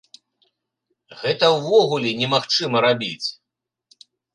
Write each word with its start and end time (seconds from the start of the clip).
Гэта 1.21 1.45
ўвогуле 1.57 2.17
немагчыма 2.25 2.77
рабіць! 2.91 3.27